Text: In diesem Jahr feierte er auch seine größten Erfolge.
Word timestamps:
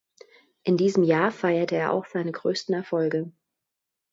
In 0.63 0.77
diesem 0.77 1.03
Jahr 1.03 1.29
feierte 1.29 1.75
er 1.75 1.93
auch 1.93 2.07
seine 2.07 2.31
größten 2.31 2.73
Erfolge. 2.73 3.31